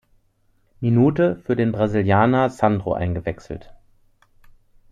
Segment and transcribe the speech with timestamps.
[0.79, 3.71] Minute für den Brasilianer Sandro eingewechselt.